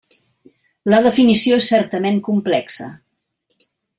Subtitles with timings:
[0.93, 2.91] La definició és certament complexa.